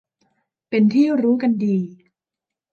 [0.69, 1.77] เป็นที่รู้กันดี